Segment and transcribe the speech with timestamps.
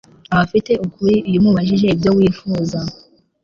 [0.31, 2.79] aba afite ukuri iyumubajije ibyo wifuza